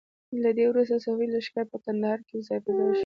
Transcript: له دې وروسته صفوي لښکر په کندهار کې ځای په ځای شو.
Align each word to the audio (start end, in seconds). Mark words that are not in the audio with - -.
له 0.43 0.49
دې 0.57 0.65
وروسته 0.67 1.01
صفوي 1.05 1.27
لښکر 1.29 1.65
په 1.71 1.77
کندهار 1.85 2.19
کې 2.27 2.35
ځای 2.47 2.59
په 2.65 2.69
ځای 2.77 2.91
شو. 2.97 2.99